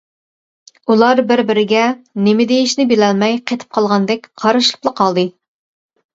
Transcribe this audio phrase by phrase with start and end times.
[0.93, 1.83] ئۇلار بىر-بىرىگە
[2.29, 5.29] نېمە دېيىشىنى بىلەلمەي قېتىپ قالغاندەك قارىشىپلا قالدى.